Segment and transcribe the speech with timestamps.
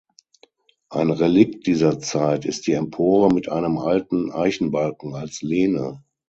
[0.89, 6.03] Ein Relikt dieser Zeit ist die Empore mit einem alten Eichenbalken als Lehne.